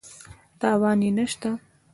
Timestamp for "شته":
1.31-1.49